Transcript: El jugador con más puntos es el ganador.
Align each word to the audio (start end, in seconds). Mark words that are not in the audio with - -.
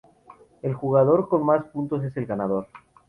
El 0.63 0.73
jugador 0.73 1.29
con 1.29 1.45
más 1.45 1.63
puntos 1.65 2.03
es 2.03 2.17
el 2.17 2.25
ganador. 2.25 2.65